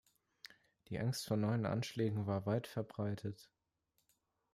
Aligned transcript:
Die 0.87 0.97
Angst 0.97 1.27
vor 1.27 1.37
neuen 1.37 1.67
Anschlägen 1.67 2.25
war 2.25 2.47
weit 2.47 2.65
verbreitet. 2.65 3.51